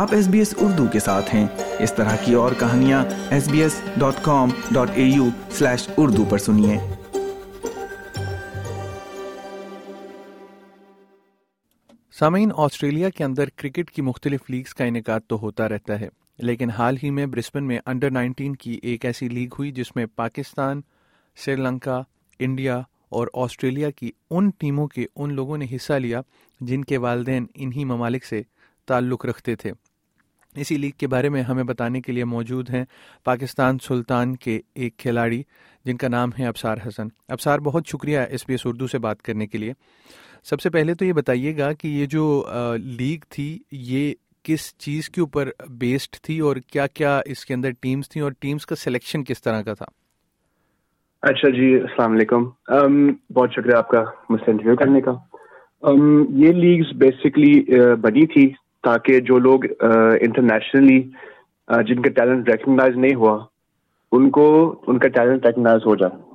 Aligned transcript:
آپ 0.00 0.12
S 0.14 0.28
B 0.28 0.38
S 0.38 0.54
Urdu 0.56 0.86
کے 0.92 1.00
ساتھ 1.00 1.34
ہیں۔ 1.34 1.46
اس 1.78 1.92
طرح 1.94 2.14
کی 2.16 2.34
اور 2.34 2.52
کہانیاں 2.58 3.02
S 3.30 3.48
B 3.48 3.62
S 3.62 3.74
dot 3.96 4.22
com 4.22 4.50
dot 4.70 4.90
A 4.94 5.02
U 5.02 5.26
slash 5.50 5.88
Urdu 5.96 6.24
پر 6.24 6.38
سنیے۔ 6.38 6.76
سامعین، 12.18 12.50
آسٹریلیا 12.56 13.10
کے 13.10 13.24
اندر 13.24 13.48
کرکٹ 13.56 13.90
کی 13.90 14.02
مختلف 14.02 14.48
لیگز 14.48 14.74
کا 14.74 14.84
انعقاد 14.84 15.20
تو 15.26 15.38
ہوتا 15.38 15.68
رہتا 15.68 16.00
ہے، 16.00 16.08
لیکن 16.38 16.70
حال 16.70 16.96
ہی 17.02 17.10
میں 17.10 17.26
برسبن 17.26 17.64
میں 17.64 17.78
انڈر 17.86 18.10
نائنٹین 18.10 18.56
کی 18.56 18.78
ایک 18.82 19.04
ایسی 19.04 19.28
لیگ 19.28 19.54
ہوئی 19.58 19.72
جس 19.72 19.94
میں 19.96 20.06
پاکستان، 20.16 20.80
سری 21.36 21.56
لنکا، 21.56 22.02
انڈیا 22.40 22.80
اور 23.08 23.28
آسٹریلیا 23.34 23.90
کی 23.90 24.10
ان 24.30 24.50
ٹیموں 24.58 24.88
کے 24.88 25.06
ان 25.16 25.34
لوگوں 25.34 25.58
نے 25.58 25.66
حصہ 25.76 25.92
لیا 25.92 26.20
جن 26.60 26.84
کے 26.84 26.98
والدین 26.98 27.46
انہی 27.54 27.84
ممالک 27.84 28.24
سے 28.24 28.42
تعلق 28.88 29.24
رکھتے 29.26 29.54
تھے۔ 29.54 29.72
اسی 30.56 30.76
لیگ 30.76 30.90
کے 30.98 31.06
بارے 31.06 31.28
میں 31.28 31.42
ہمیں 31.42 31.64
بتانے 31.64 32.00
کے 32.00 32.12
لیے 32.12 32.24
موجود 32.24 32.70
ہیں 32.70 32.84
پاکستان 33.24 33.78
سلطان 33.78 34.36
کے 34.36 34.60
ایک 34.74 34.96
کھلاڑی 34.96 35.42
جن 35.84 35.96
کا 35.96 36.08
نام 36.08 36.30
ہے 36.38 36.46
ابسار 36.46 36.76
حسن۔ 36.86 37.06
ابسار 37.28 37.58
بہت 37.58 37.86
شکریہ 37.86 38.18
ایس 38.18 38.44
بی 38.48 38.54
ایس 38.54 38.66
اردو 38.66 38.86
سے 38.86 38.98
بات 38.98 39.22
کرنے 39.22 39.46
کے 39.46 39.58
لیے۔ 39.58 39.72
سب 40.44 40.60
سے 40.60 40.70
پہلے 40.70 40.94
تو 40.94 41.04
یہ 41.04 41.12
بتائیے 41.12 41.56
گا 41.58 41.72
کہ 41.72 41.88
یہ 41.88 42.06
جو 42.06 42.46
لیگ 42.76 43.18
تھی، 43.28 43.58
یہ 43.72 44.14
کس 44.42 44.78
چیز 44.78 45.10
کے 45.10 45.20
اوپر 45.20 45.48
بیسڈ 45.68 46.20
تھی 46.20 46.40
اور 46.40 46.56
کیا 46.56 46.86
کیا 46.86 47.20
اس 47.26 47.44
کے 47.44 47.54
اندر 47.54 47.70
ٹیمز 47.80 48.08
تھیں 48.08 48.22
اور 48.22 48.32
ٹیمز 48.40 48.66
کا 48.66 48.76
سلیکشن 48.76 49.24
کس 49.24 49.42
طرح 49.42 49.62
کا 49.62 49.74
تھا؟ 49.74 49.86
اچھا 51.22 51.48
جی 51.48 51.74
السلام 51.74 52.12
علیکم۔ 52.12 52.44
بہت 53.34 53.50
شکریہ 53.52 53.76
آپ 53.76 53.88
کا 53.88 54.04
مجھ 54.30 54.40
سے 54.44 54.50
انٹرویو 54.50 54.76
کرنے 54.76 55.00
کا۔ 55.00 55.12
یہ 56.38 56.52
لیگز 56.52 56.96
بیسکلی 56.96 57.76
بنی 58.00 58.26
تھی۔ 58.26 58.69
تاکہ 58.84 59.20
جو 59.20 59.38
لوگ 59.38 59.64
انٹرنیشنلی 59.80 61.00
جن 61.68 62.02
کا 62.02 62.10
ٹیلنٹ 62.14 62.48
ریکگنائز 62.48 62.96
نہیں 62.96 63.14
ہوا، 63.14 63.38
ان 64.12 64.30
کو، 64.30 64.48
ان 64.86 64.98
کا 64.98 65.08
ٹیلنٹ 65.08 65.46
ریکگنائز 65.46 65.86
ہو 65.86 65.94
جائے 65.96 66.28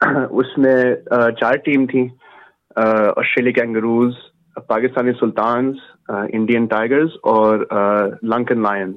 اس 0.30 0.56
میں 0.58 0.76
چار 1.40 1.56
ٹیم 1.64 1.86
تھیں 1.86 2.06
Australia 2.76 3.52
kangaroos 3.52 4.14
Pakistani 4.68 5.12
Sultans 5.20 5.76
Indian 6.08 6.66
tigers 6.66 7.16
اور 7.24 7.66
لنکن 8.24 8.62
لائنز 8.62 8.96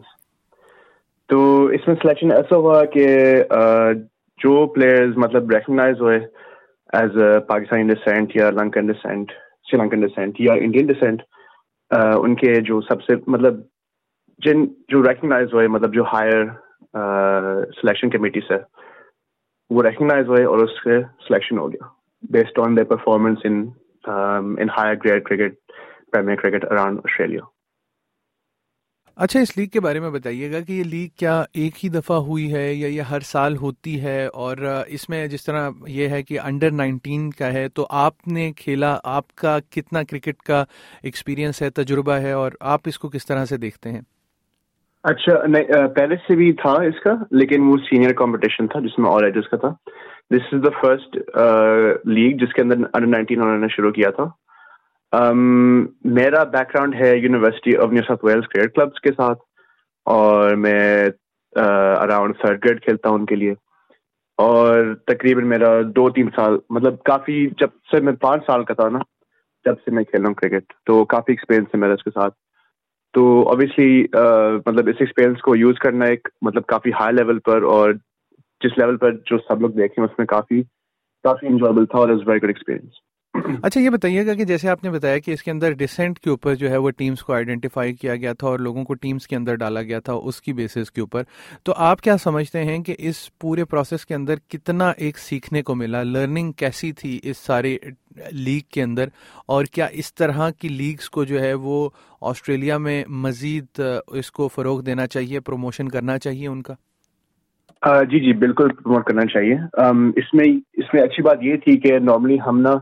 تو 1.29 1.41
اس 1.65 1.87
میں 1.87 1.95
سلیکشن 2.01 2.31
ایسا 2.31 2.55
ہوا 2.55 2.83
کہ 2.93 3.07
جو 4.39 4.65
پلیئرز 4.67 5.17
مطلب 5.17 5.51
ریکگنائز 5.51 6.01
ہوئے 6.01 6.17
ایز 6.93 7.17
پاکستانی 7.47 7.87
ڈسینٹ 7.87 8.35
یا 8.35 8.49
لنکن 8.51 8.87
ڈسینٹ 8.87 9.31
سری 9.67 9.77
لنکن 9.77 10.01
ڈسینٹ 10.01 10.41
یا 10.41 10.53
انڈین 10.61 10.87
ڈسینٹ 10.87 11.21
ان 11.93 12.35
کے 12.35 12.53
جو 12.61 12.79
سب 12.81 13.01
سے 13.03 13.15
مطلب 13.27 13.59
جن 14.41 14.65
جو 14.89 15.01
ریکگنائز 15.03 15.53
ہوئے 15.53 15.67
مطلب 15.67 15.93
جو 15.93 16.03
ہائر 16.13 16.45
سلیکشن 17.81 18.09
کمیٹی 18.09 18.41
سے 18.47 18.57
وہ 19.71 19.83
ریکگنائز 19.83 20.27
ہوئے 20.27 20.43
اور 20.43 20.59
اس 20.59 20.81
کے 20.81 20.99
سلیکشن 21.27 21.57
ہو 21.57 21.71
گیا 21.71 21.87
based 22.29 22.59
on 22.59 22.77
the 22.77 22.83
performance 22.89 23.45
in 23.45 24.69
higher 24.77 24.95
grade 25.05 25.23
cricket 25.23 25.55
premier 26.11 26.35
cricket 26.35 26.71
around 26.71 26.99
Australia 27.05 27.43
اچھا 29.23 29.39
اس 29.39 29.57
لیگ 29.57 29.67
کے 29.67 29.79
بارے 29.79 29.99
میں 29.99 30.09
بتائیے 30.09 30.51
گا 30.51 30.59
کہ 30.59 30.73
یہ 30.73 30.83
لیگ 30.83 31.09
کیا 31.19 31.33
ایک 31.53 31.83
ہی 31.83 31.89
دفعہ 31.89 32.17
ہوئی 32.17 32.53
ہے 32.53 32.73
یا 32.73 32.87
یہ 32.87 33.01
ہر 33.01 33.19
سال 33.19 33.57
ہوتی 33.57 34.01
ہے؟ 34.03 34.25
اور 34.33 34.57
اس 34.87 35.07
میں 35.09 35.27
جس 35.27 35.45
طرح 35.45 35.69
یہ 35.87 36.07
ہے 36.07 36.21
کہ 36.23 36.39
انڈر 36.39 36.71
نائنٹین 36.71 37.29
کا 37.39 37.51
ہے، 37.53 37.67
تو 37.69 37.85
آپ 37.89 38.27
نے 38.27 38.51
کھیلا، 38.51 38.97
آپ 39.03 39.35
کا 39.35 39.57
کتنا 39.69 40.03
کرکٹ 40.03 40.41
کا 40.41 40.63
ایکسپیرینس 41.03 41.61
ہے، 41.61 41.69
تجربہ 41.69 42.13
ہے؟ 42.13 42.31
اور 42.31 42.51
آپ 42.73 42.79
اس 42.85 42.99
کو 42.99 43.09
کس 43.09 43.25
طرح 43.25 43.45
سے 43.45 43.57
دیکھتے 43.57 43.91
ہیں؟ 43.91 44.01
اچھا 45.03 45.45
نہیں 45.47 45.87
پہلے 45.95 46.15
سے 46.15 46.35
بھی 46.35 46.51
تھا 46.53 46.71
اس 46.71 47.03
کا، 47.03 47.13
لیکن 47.31 47.63
وہ 47.63 47.77
سینئر 47.89 48.13
کمپٹیشن 48.13 48.67
تھا 48.67 48.79
جس 48.79 48.99
میں 48.99 49.11
آل 49.11 49.25
ایجز 49.25 49.49
کا 49.49 49.57
تھا۔ 49.57 49.73
دس 50.35 50.53
از 50.53 50.65
دا 50.65 50.79
فرسٹ 50.81 51.17
لیگ 52.07 52.37
جس 52.37 52.53
کے 52.53 52.61
اندر 52.61 52.75
انڈر 52.75 53.07
نائنٹین 53.07 53.41
انہوں 53.41 53.57
نے 53.57 53.67
شروع 53.75 53.91
کیا 53.91 54.09
تھا۔ 54.09 54.23
Um, 55.13 55.85
میرا 56.05 56.43
بیک 56.43 56.69
گراؤنڈ 56.69 56.95
ہے 56.95 57.17
university 57.17 57.75
of 57.77 57.91
New 57.91 58.01
South 58.07 58.25
Wales 58.25 58.47
cricket 58.47 58.75
clubs 58.75 59.01
کے 59.01 59.11
ساتھ 59.11 59.39
اور 60.05 60.55
میں 60.55 61.05
اراؤنڈ 61.55 62.35
تھرڈ 62.37 62.65
گریڈ 62.65 62.81
کھیلتا 62.83 63.09
ہوں 63.09 63.19
ان 63.19 63.25
کے 63.25 63.35
لیے 63.35 63.51
اور 64.37 64.95
تقریباً 65.07 65.47
میرا 65.47 65.69
دو 65.95 66.09
تین 66.09 66.29
سال 66.35 66.57
مطلب 66.69 67.03
کافی 67.03 67.49
جب 67.59 67.67
سے 67.91 68.01
میں 68.01 68.13
پانچ 68.13 68.43
سال 68.45 68.63
کا 68.63 68.73
تھا 68.73 68.89
نا، 68.89 68.99
جب 69.65 69.73
سے 69.85 69.91
میں 69.91 70.03
کھیل 70.03 70.21
رہا 70.21 70.27
ہوں 70.27 70.35
کرکٹ 70.35 70.73
تو 70.85 71.05
کافی 71.05 71.31
ایکسپیرینس 71.31 71.67
ہے 71.67 71.79
میرا 71.79 71.93
اس 71.93 72.03
کے 72.03 72.09
ساتھ 72.09 72.33
تو 73.13 73.49
اوبیسلی 73.49 74.01
مطلب 74.65 74.87
اس 74.87 74.95
ایکسپیرینس 74.99 75.41
کو 75.41 75.55
یوز 75.55 75.79
کرنا 75.79 76.05
ایک 76.05 76.27
مطلب 76.41 76.65
کافی 76.65 76.89
ہائی 76.89 77.15
لیول 77.15 77.39
پر 77.39 77.61
اور 77.61 77.93
جس 78.61 78.77
لیول 78.77 78.97
پر 78.97 79.11
جو 79.11 79.37
سب 79.37 79.61
لوگ 79.61 79.69
دیکھیں 79.69 80.03
اس 80.03 80.17
میں 80.17 80.27
کافی 80.27 80.63
کافی 81.23 81.47
انجوائبل 81.47 81.85
تھا 81.85 81.99
اور 81.99 82.09
از 82.09 82.27
ویری 82.27 82.39
گڈ 82.39 82.49
ایکسپیرینس 82.49 83.10
اچھا 83.33 83.79
یہ 83.81 83.89
بتائیے 83.89 84.25
گا 84.25 84.33
کہ 84.33 84.45
جیسے 84.45 84.69
آپ 84.69 84.83
نے 84.83 84.89
بتایا 84.89 85.17
کہ 85.17 85.31
اس 85.31 85.43
کے 85.43 85.51
اندر 85.51 85.71
ڈسینٹ 85.71 86.19
کے 86.19 86.29
اوپر 86.29 86.55
جو 86.55 86.69
ہے 86.69 86.77
وہ 86.77 86.89
ٹیمز 86.89 87.21
کو 87.23 87.33
آئیڈینٹیفائی 87.33 87.93
کیا 87.93 88.15
گیا 88.15 88.33
تھا 88.33 88.47
اور 88.47 88.59
لوگوں 88.59 88.83
کو 88.83 88.93
ٹیمز 88.93 89.27
کے 89.27 89.35
اندر 89.35 89.55
ڈالا 89.55 89.81
گیا 89.81 89.99
تھا 89.99 90.13
اس 90.13 90.41
کی 90.41 90.53
بیسس 90.53 90.91
کے 90.91 91.01
اوپر، 91.01 91.23
تو 91.63 91.73
آپ 91.77 92.01
کیا 92.01 92.17
سمجھتے 92.17 92.63
ہیں 92.63 92.77
کہ 92.83 92.95
اس 92.99 93.17
پورے 93.39 93.65
پروسیس 93.65 94.05
کے 94.05 94.15
اندر 94.15 94.39
کتنا 94.49 94.89
ایک 94.97 95.17
سیکھنے 95.17 95.61
کو 95.61 95.75
ملا؟ 95.75 96.03
لرننگ 96.03 96.51
کیسی 96.51 96.91
تھی 96.91 97.19
اس 97.23 97.37
سارے 97.37 97.77
لیگ 98.31 98.69
کے 98.73 98.83
اندر؟ 98.83 99.07
اور 99.45 99.65
کیا 99.65 99.85
اس 99.93 100.13
طرح 100.15 100.49
کی 100.49 100.67
لیگز 100.67 101.09
کو 101.09 101.23
جو 101.23 101.41
ہے 101.41 101.53
وہ 101.53 101.89
آسٹریلیا 102.21 102.77
میں 102.77 103.03
مزید 103.23 103.81
اس 104.07 104.31
کو 104.31 104.47
فروغ 104.47 104.81
دینا 104.81 105.07
چاہیے 105.07 105.39
پروموشن 105.39 105.89
کرنا 105.89 106.17
چاہیے 106.17 106.47
ان 106.47 106.61
کا؟ 106.61 106.73
جی 108.03 108.19
جی 108.19 108.33
بالکل 108.39 108.73
پروموٹ 108.73 109.05
کرنا 109.05 109.25
چاہیے۔ 109.33 109.55
اس 110.19 110.33
میں 110.33 110.45
اس 110.73 110.93
میں 110.93 111.01
اچھی 111.03 111.23
بات 111.23 111.37
یہ 111.41 111.55
تھی 111.55 111.77
کہ 111.79 111.99
نارملی 111.99 112.37
ہم 112.45 112.59
نا 112.61 112.73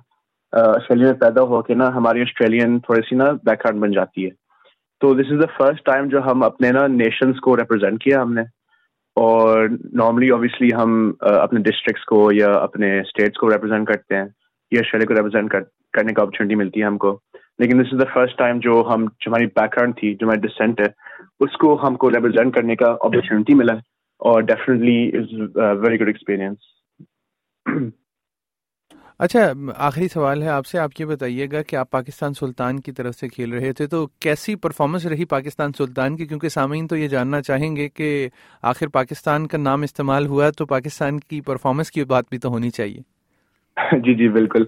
آسٹریلیا 0.52 1.12
میں 1.12 1.20
پیدا 1.20 1.42
ہو 1.42 1.62
کے 1.62 1.74
نا 1.74 1.88
ہماری 1.88 2.22
آسٹریلین 2.22 2.80
تھوڑی 2.80 3.02
سی 3.10 3.16
نا 3.16 3.32
بیک 3.32 3.60
گراؤنڈ 3.60 3.82
بن 3.82 3.92
جاتی 3.92 4.26
ہے۔ 4.26 4.30
تو 5.00 5.14
دس 5.14 5.32
از 5.32 5.42
دا 5.42 5.46
فرسٹ 5.58 5.86
ٹائم 5.86 6.08
جو 6.08 6.20
ہم 6.32 6.44
اپنے 6.44 6.72
نا 6.72 6.88
نیشنس 6.88 7.40
کو 7.40 7.58
ریپرزینٹ 7.58 8.04
کیا 8.04 8.22
ہم 8.22 8.34
نے۔ 8.34 8.42
اور 9.16 9.68
نارملی 9.94 10.30
اوبیسلی 10.30 10.70
ہم 10.76 11.12
اپنے 11.20 11.60
ڈسٹرکٹس 11.60 12.06
کو 12.06 12.30
یا 12.34 12.52
اپنے 12.54 13.00
اسٹیٹس 13.00 13.38
کو 13.38 13.50
ریپرزینٹ 13.50 13.88
کرتے 13.88 14.16
ہیں۔ 14.16 14.26
یا 14.72 14.80
آسٹریلیا 14.80 15.06
کو 15.06 15.14
ریپرزینٹ 15.14 15.52
کرنے 15.94 16.14
کا 16.14 16.22
اپرچونیٹی 16.22 16.56
ملتی 16.56 16.80
ہے 16.80 16.86
ہم 16.86 16.98
کو۔ 16.98 17.20
لیکن 17.60 17.82
دس 17.82 17.94
از 17.94 18.00
دا 18.00 18.14
فرسٹ 18.14 18.38
ٹائم 18.38 18.60
جو 18.60 18.90
ہم، 18.94 19.06
جو 19.06 19.28
ہماری 19.28 19.46
بیک 19.46 19.76
گراؤنڈ 19.76 19.98
تھی، 20.00 20.14
جو 20.16 20.26
ہماری 20.26 20.48
ڈسینٹ 20.48 20.80
ہے، 20.80 20.86
اس 21.40 21.58
کو 21.58 21.88
ہم 21.88 21.96
کو 21.96 22.10
ریپرزینٹ 22.10 22.56
کرنے 22.56 22.76
کا 22.76 22.92
اپرچونیٹی 22.92 23.54
ملا۔ 23.54 23.74
اور 24.20 24.42
definitely 24.42 25.12
is 25.18 25.26
very 25.56 26.00
good 26.00 26.08
experience 26.08 26.58
اچھا 29.20 29.40
آخری 29.78 30.08
سوال 30.08 30.44
ہے 30.44 30.48
آپ 30.48 30.66
سے، 30.66 30.80
آپ 30.80 30.92
یہ 31.00 31.06
بتائیے 31.06 31.48
گا 31.52 31.62
کہ 31.62 31.76
آپ 31.76 31.90
پاکستان 31.92 32.34
سلطان 32.34 32.80
کی 32.80 32.92
طرف 32.92 33.16
سے 33.16 33.28
کھیل 33.28 33.54
رہے 33.54 33.74
تھے، 33.74 33.88
تو 33.88 34.08
کیسی 34.20 34.56
پرفارمنس 34.56 35.06
رہی 35.06 35.26
پاکستان 35.26 35.72
سلطان 35.78 36.16
کی؟ 36.16 36.26
کیونکہ 36.26 36.50
سامعین 36.50 36.88
تو 36.88 36.96
یہ 36.96 37.08
جاننا 37.08 37.42
چاہیں 37.42 37.76
گے 37.76 37.90
کہ 37.90 38.30
آخر 38.62 38.88
پاکستان 38.88 39.48
کا 39.48 39.58
نام 39.58 39.82
استعمال 39.82 40.28
ہوا 40.28 40.50
تو 40.50 40.66
پاکستان 40.66 41.20
کی 41.20 41.42
پرفارمنس 41.42 41.92
کی 41.92 42.04
بات 42.04 42.24
بھی 42.30 42.38
تو 42.38 42.50
ہونی 42.50 42.70
چاہیے۔ 42.70 43.02
جی 43.98 44.16
جی 44.16 44.28
بالکل۔ 44.28 44.64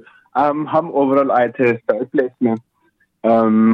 ہم 0.73 0.87
اوور 0.91 1.17
آل 1.17 1.31
آئے 1.31 1.47
تھے 1.47 1.73
تھرڈ 1.73 2.11
پلیس 2.11 2.31
میں۔ 2.41 2.55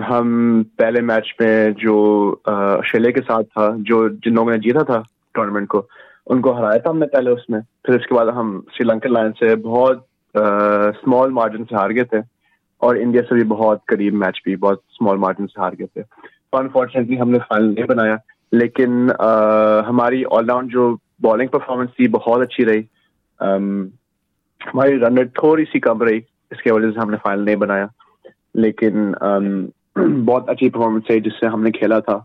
ہم 0.09 0.61
پہلے 0.77 1.01
میچ 1.01 1.33
میں 1.39 1.69
جو 1.71 1.97
آسٹریلیا 2.45 3.11
کے 3.11 3.21
ساتھ 3.21 3.47
تھا، 3.47 3.69
جو 3.79 4.09
جن 4.09 4.33
لوگوں 4.33 4.51
نے 4.51 4.57
جیتا 4.57 4.83
تھا 4.83 5.01
ٹورنامنٹ 5.33 5.67
کو، 5.67 5.81
ان 6.27 6.41
کو 6.41 6.57
ہرایا 6.57 6.77
تھا 6.77 6.89
ہم 6.89 6.97
نے 6.97 7.07
پہلے 7.07 7.31
اس 7.31 7.49
میں۔ 7.49 7.59
پھر 7.83 7.99
اس 7.99 8.07
کے 8.07 8.15
بعد 8.15 8.25
ہم 8.25 8.59
سری 8.61 8.83
لنکن 8.83 9.13
لائن 9.13 9.31
سے 9.31 9.55
بہت 9.55 10.16
اسمال 10.33 11.29
مارجن 11.29 11.65
سے 11.65 11.75
ہار 11.75 11.89
گئے 11.89 12.03
تھے 12.03 12.17
اور 12.77 12.95
انڈیا 12.95 13.21
سے 13.29 13.33
بھی 13.33 13.43
بہت 13.43 13.85
قریب 13.85 14.13
میچ 14.13 14.41
بھی، 14.43 14.55
بہت 14.55 14.79
اسمال 14.91 15.17
مارجن 15.17 15.47
سے 15.47 15.61
ہار 15.61 15.71
گئے 15.79 15.87
تھے۔ 15.87 16.01
انفارچونیٹلی 16.53 17.19
ہم 17.19 17.29
نے 17.29 17.37
فائنل 17.39 17.73
نہیں 17.73 17.85
بنایا، 17.85 18.15
لیکن 18.51 19.07
ہماری 19.89 20.23
آل 20.31 20.45
راؤنڈ 20.45 20.71
جو 20.71 20.95
بالنگ 21.21 21.47
پرفارمنس 21.47 21.89
تھی 21.95 22.07
بہت 22.07 22.41
اچھی 22.41 22.65
رہی۔ 22.65 22.81
ہماری 24.65 24.99
رن 24.99 25.17
ریٹ 25.17 25.35
تھوڑی 25.35 25.65
سی 25.65 25.79
کم 25.79 26.01
رہی، 26.01 26.19
اس 26.51 26.61
کی 26.61 26.71
وجہ 26.71 26.91
سے 26.91 26.99
ہم 26.99 27.09
نے 27.09 27.17
فائنل 27.23 27.45
نہیں 27.45 27.55
بنایا۔ 27.55 27.85
لیکن 28.55 29.11
بہت 30.25 30.49
اچھی 30.49 30.69
پرفارمنس 30.69 31.03
رہی 31.09 31.19
جس 31.19 31.39
سے 31.39 31.47
ہم 31.47 31.63
نے 31.63 31.71
کھیلا 31.71 31.99
تھا۔ 31.99 32.17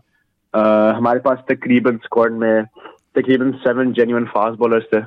ہمارے 0.97 1.19
پاس 1.19 1.39
تقریباً 1.45 1.95
اسکواڈ 1.95 2.31
میں 2.31 2.61
تقریباً 3.11 3.51
سیون 3.63 3.93
جینیون 3.93 4.25
فاسٹ 4.33 4.57
بالرس 4.57 4.89
تھے 4.89 4.99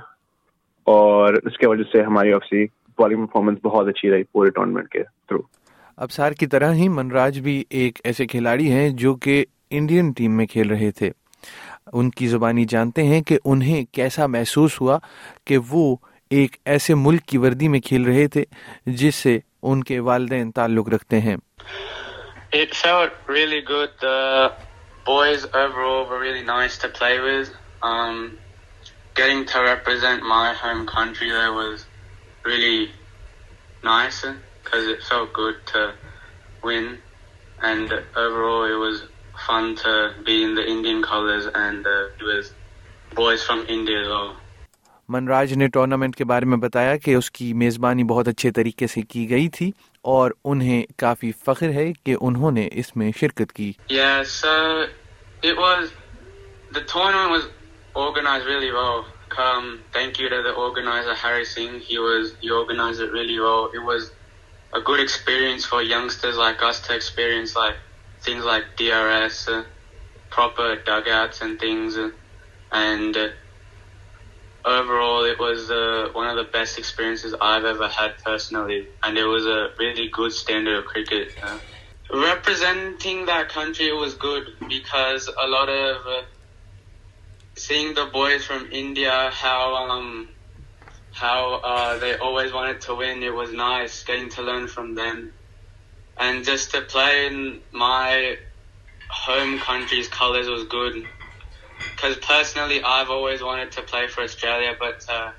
اور 0.85 1.35
اس 1.45 1.59
کی 1.59 1.67
وجہ 1.67 1.83
سے 1.93 2.03
ہماری 2.03 2.33
آفسی 2.33 2.67
بالنگ 2.99 3.27
پرفارمنس 3.27 3.59
بہت 3.65 3.89
اچھی 3.89 4.11
رہی 4.11 4.23
پورے 4.23 4.51
ٹورنامنٹ 4.51 4.89
کے 4.89 5.03
تھرو 5.03 5.39
ابسار 5.99 6.33
کی 6.33 6.47
طرح 6.47 6.73
ہی 6.75 6.89
منراج 6.89 7.39
بھی 7.41 7.63
ایک 7.71 8.01
ایسے 8.05 8.27
کھلاڑی 8.27 8.71
ہیں 8.73 8.89
جو 8.95 9.15
کہ 9.17 9.45
انڈین 9.71 10.13
ٹیم 10.13 10.37
میں 10.37 10.47
کھیل 10.47 10.71
رہے 10.71 10.91
تھے 10.91 11.11
ان 11.93 12.11
کی 12.11 12.29
زبانی 12.29 12.65
جانتے 12.65 13.03
ہیں 13.03 13.21
کہ 13.23 13.39
انہیں 13.45 13.85
کیسا 13.93 14.27
محسوس 14.27 14.81
ہوا 14.81 14.99
کہ 15.47 15.59
وہ 15.71 15.97
ایک 16.31 16.57
ایسے 16.65 16.95
ملک 16.95 17.25
کی 17.25 17.39
وردی 17.39 17.69
میں 17.69 17.81
کھیل 17.81 18.05
رہے 18.05 18.27
تھے 18.29 18.45
جس 18.87 19.15
سے 19.15 19.39
ان 19.63 19.85
کے 19.85 19.99
والدین 20.01 20.51
تعلق 20.53 20.89
رکھتے 20.89 21.21
ہیں 21.21 21.37
It 22.53 22.75
felt 22.75 23.13
really 23.29 23.61
good. 23.63 23.91
The 24.01 24.53
boys 25.07 25.45
overall 25.47 26.07
were 26.07 26.19
really 26.19 26.45
nice 26.45 26.79
to 26.79 26.89
play 26.91 27.21
with. 27.21 27.51
Um, 27.83 28.39
getting 29.17 29.45
to 29.47 29.63
represent 29.63 30.23
my 30.25 30.55
home 30.55 30.87
country 30.87 31.31
there 31.31 31.53
was 31.53 31.85
من 45.09 45.29
راج 45.29 45.53
نے 45.53 45.69
ٹورنامنٹ 45.69 46.17
کے 46.17 46.25
بارے 46.25 46.45
میں 46.45 46.57
بتایا 46.57 46.97
کہ 46.97 47.15
اس 47.15 47.31
کی 47.31 47.53
میزبانی 47.53 48.05
بہت 48.05 48.29
اچھے 48.29 48.51
طریقے 48.51 48.87
سے 48.87 49.03
کی 49.03 49.31
گئی 49.31 49.49
تھی 49.49 49.71
اور 50.03 50.31
انہیں 50.45 50.83
کافی 50.99 51.33
فخر 51.47 51.71
ہے 51.71 51.93
کہ 52.05 52.17
انہوں 52.21 52.51
نے 52.51 52.69
اس 52.73 52.97
میں 52.97 53.11
شرکت 53.21 53.53
کی 53.53 53.73
Um, 59.39 59.85
thank 59.93 60.19
you 60.19 60.29
to 60.29 60.43
the 60.43 60.53
organizer 60.53 61.15
Harry 61.15 61.45
Singh. 61.45 61.81
He 61.81 61.99
was 61.99 62.35
he 62.41 62.51
organized 62.51 63.01
it 63.01 63.13
really 63.13 63.39
well. 63.39 63.71
It 63.75 63.79
was 63.79 64.11
a 64.75 64.81
good 64.81 65.01
experience 65.01 65.65
for 65.65 65.83
youngsters 65.83 66.37
like 66.37 66.63
us 66.63 66.81
to 66.83 66.95
experience 66.95 67.57
like 67.57 67.77
things 68.25 68.45
like 68.45 68.65
DRS, 68.77 69.49
uh, 69.49 69.65
proper 70.31 70.77
dugouts 70.85 71.43
and 71.43 71.59
things, 71.61 71.97
uh, 71.97 72.11
and 72.73 73.17
uh, 73.17 73.29
overall 74.65 75.25
it 75.25 75.39
was 75.39 75.71
uh, 75.71 76.09
one 76.13 76.29
of 76.29 76.37
the 76.37 76.51
best 76.53 76.79
experiences 76.79 77.35
I've 77.41 77.65
ever 77.65 77.89
had 77.89 78.15
personally, 78.25 78.89
and 79.05 79.19
it 79.19 79.25
was 79.27 79.47
a 79.47 79.69
really 79.79 80.09
good 80.13 80.33
standard 80.33 80.79
of 80.79 80.85
cricket. 80.87 81.29
Uh, 81.43 81.59
representing 82.13 83.27
that 83.27 83.49
country 83.51 83.93
was 83.93 84.15
good 84.15 84.45
because 84.69 85.29
a 85.43 85.47
lot 85.47 85.69
of 85.69 85.97
uh, 86.07 86.23
seeing 87.57 87.95
the 87.95 88.07
boys 88.07 88.45
from 88.45 88.71
India 88.71 89.31
how 89.33 89.75
um 89.75 90.29
how 91.13 91.61
uh, 91.65 91.99
they 91.99 92.17
always 92.19 92.53
wanted 92.53 92.83
to 92.83 92.95
win. 92.95 93.23
It 93.23 93.35
was 93.35 93.53
nice 93.53 94.05
getting 94.05 94.29
to 94.31 94.43
learn 94.43 94.69
from 94.69 94.95
them, 94.95 95.33
and 96.19 96.45
just 96.45 96.71
to 96.73 96.83
play 96.83 97.27
in 97.27 97.61
my 97.73 98.37
home 99.09 99.59
country's 99.59 100.09
colours 100.09 100.49
was 100.49 100.65
good. 100.65 101.07
Because 101.95 102.17
personally, 102.19 102.83
I've 102.83 103.11
always 103.11 103.43
wanted 103.43 103.73
to 103.73 103.83
play 103.83 104.07
for 104.09 104.23
Australia, 104.23 104.75
but 104.79 105.07
uh, 105.09 105.31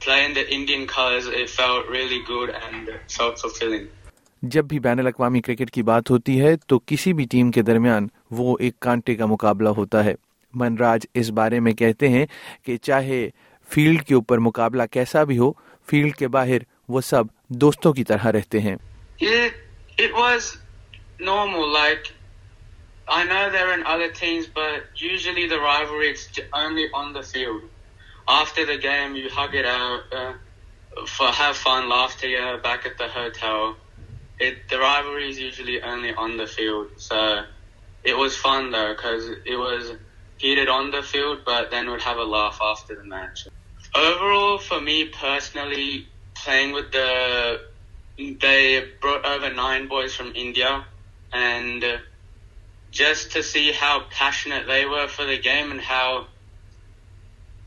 playing 0.00 0.34
the 0.34 0.44
Indian 0.52 0.86
colours, 0.86 1.26
it 1.26 1.48
felt 1.50 1.88
really 1.88 2.22
good 2.26 2.50
and 2.50 2.88
it 2.88 3.10
felt 3.10 3.38
fulfilling. 3.38 3.88
جب 4.42 4.64
بھی 4.68 4.78
بین 4.80 4.98
الاقوامی 5.00 5.40
cricket 5.42 5.70
کی 5.70 5.82
بات 5.82 6.10
ہوتی 6.10 6.40
ہے 6.40 6.54
تو 6.68 6.78
کسی 6.86 7.12
بھی 7.12 7.24
ٹیم 7.30 7.50
کے 7.50 7.62
درمیان 7.62 8.06
وہ 8.38 8.56
ایک 8.60 8.78
کانٹے 8.80 9.14
کا 9.16 9.26
مقابلہ 9.26 9.68
ہوتا 9.76 10.04
ہے 10.04 10.14
منراج 10.54 11.06
اس 11.14 11.30
بارے 11.30 11.60
میں 11.60 11.72
کہتے 11.72 12.08
ہیں 12.08 12.26
کہ 12.62 12.76
چاہے 12.76 13.30
فیلڈ 13.68 14.02
کے 14.02 14.14
اوپر 14.14 14.38
مقابلہ 14.38 14.82
کیسا 14.92 15.24
بھی 15.24 15.38
ہو، 15.38 15.52
فیلڈ 15.86 16.16
کے 16.16 16.28
باہر 16.28 16.58
وہ 16.88 17.00
سب 17.00 17.24
دوستوں 17.48 17.92
کی 17.92 18.04
طرح 18.04 18.32
رہتے 18.32 18.60
ہیں۔ 18.60 18.76
Fun 40.38 40.46
it 40.46 40.58
heated 40.58 40.68
on 40.68 40.90
the 40.90 41.02
field, 41.02 41.40
but 41.44 41.70
then 41.70 41.90
we'd 41.90 42.02
have 42.02 42.18
a 42.18 42.24
laugh 42.24 42.58
after 42.62 42.94
the 42.94 43.04
match. 43.04 43.46
Overall, 43.94 44.58
for 44.58 44.80
me 44.80 45.04
personally, 45.06 46.06
playing 46.34 46.72
with 46.72 46.92
the 46.92 47.60
they 48.40 48.84
brought 49.00 49.24
over 49.24 49.54
nine 49.54 49.88
boys 49.88 50.14
from 50.14 50.32
India, 50.34 50.84
and 51.32 51.84
just 52.90 53.32
to 53.32 53.42
see 53.42 53.72
how 53.72 54.04
passionate 54.10 54.66
they 54.66 54.86
were 54.86 55.08
for 55.08 55.24
the 55.24 55.38
game 55.38 55.70
and 55.70 55.80
how 55.80 56.26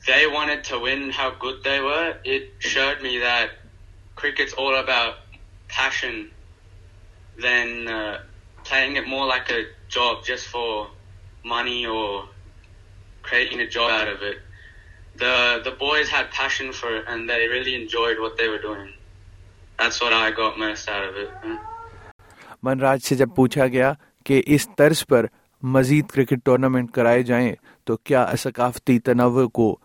they 0.07 0.27
wanted 0.27 0.63
to 0.65 0.79
win, 0.79 1.09
how 1.11 1.29
good 1.29 1.63
they 1.63 1.79
were, 1.79 2.15
it 2.23 2.49
showed 2.59 3.01
me 3.01 3.19
that 3.19 3.49
cricket's 4.15 4.53
all 4.53 4.75
about 4.75 5.15
passion 5.67 6.29
than 7.39 7.87
uh, 7.87 8.19
playing 8.63 8.95
it 8.95 9.07
more 9.07 9.25
like 9.25 9.49
a 9.51 9.65
job 9.89 10.25
just 10.25 10.47
for 10.47 10.89
money 11.43 11.85
or 11.85 12.25
creating 13.21 13.61
a 13.61 13.67
job 13.67 13.91
out 13.91 14.07
of 14.07 14.21
it. 14.21 14.37
The 15.15 15.35
the 15.63 15.75
boys 15.79 16.09
had 16.09 16.31
passion 16.31 16.71
for 16.73 16.95
it 16.97 17.05
and 17.07 17.29
they 17.29 17.47
really 17.47 17.75
enjoyed 17.75 18.19
what 18.19 18.37
they 18.37 18.47
were 18.47 18.61
doing. 18.61 18.89
That's 19.79 20.01
what 20.01 20.13
I 20.13 20.31
got 20.33 20.57
most 20.59 20.89
out 20.89 21.05
of 21.09 21.15
it. 21.17 21.29
منراج 22.63 22.99
سے 23.03 23.15
جب 23.15 23.35
پوچھا 23.35 23.65
گیا 23.67 23.93
کہ 24.25 24.41
اس 24.55 24.67
طرز 24.77 25.05
پر 25.07 25.25
مزید 25.63 26.09
cricket 26.11 26.43
tournament 26.45 26.91
کرائے 26.93 27.23
جائیں 27.23 27.55
تو 27.85 27.95
کیا 28.05 28.25
ثقافتی 28.39 28.97
تنوع 29.07 29.47
کو 29.53 29.75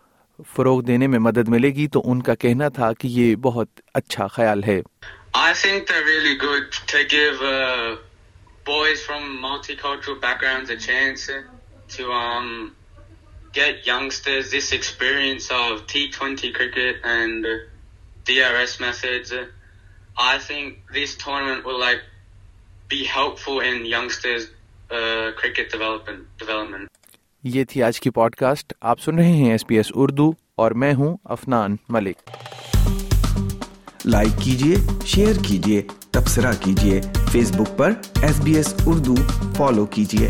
فروغ 0.55 0.81
دینے 0.87 1.07
میں 1.07 1.19
مدد 1.19 1.47
ملے 1.49 1.69
گی 1.75 1.87
تو 1.93 2.01
ان 2.11 2.21
کا 2.23 2.35
کہنا 2.39 2.69
تھا 2.69 2.91
کہ 2.99 3.07
یہ 3.11 3.35
بہت 3.41 3.81
اچھا 4.01 4.27
خیال 4.35 4.63
ہے 4.63 4.81
I 5.37 5.53
think 5.53 5.87
they're 5.87 6.05
really 6.05 6.35
good 6.43 6.77
to 6.91 6.99
give 7.09 7.41
uh, 7.47 7.97
boys 8.69 9.01
from 9.07 9.25
multicultural 9.41 10.15
backgrounds 10.21 10.69
a 10.69 10.77
chance 10.77 11.25
to 11.95 12.11
um, 12.11 12.47
get 13.57 13.87
youngsters 13.87 14.51
this 14.51 14.71
experience 14.71 15.49
of 15.51 15.85
T20 15.87 16.53
cricket 16.53 16.97
and 17.03 17.45
uh, 17.45 17.55
DRS 18.25 18.79
methods. 18.79 19.33
I 20.17 20.37
think 20.39 20.93
this 20.93 21.15
tournament 21.17 21.65
will 21.65 21.79
like 21.79 22.03
be 22.89 23.03
helpful 23.05 23.59
in 23.61 23.85
youngsters' 23.87 24.47
uh, 24.91 25.31
cricket 25.33 25.71
development. 25.71 26.27
development. 26.39 26.87
یہ 27.43 27.63
تھی 27.63 27.81
آج 27.83 27.99
کی 27.99 28.09
pod 28.09 28.35
cost 28.35 28.73
آپ 28.81 28.99
سن 29.01 29.17
رہے 29.17 29.31
ہیں 29.31 29.51
S 29.51 29.65
P 29.67 29.75
S 29.77 29.91
Urdu 29.95 30.31
اور 30.55 30.71
میں 30.81 30.93
ہوں 30.93 31.15
افنان 31.25 31.75
ملک 31.89 32.29
لائک 34.05 34.41
کیجیے 34.43 34.75
شیئر 35.05 35.41
کیجیے 35.47 35.81
تبصرہ 36.11 36.51
کیجیے 36.63 37.01
فیس 37.31 37.51
بک 37.51 37.77
پر 37.77 37.93
S 38.21 38.41
B 38.43 38.55
S 38.55 38.73
Urdu 38.85 39.15
follow 39.57 39.85
کیجیے 39.85 40.27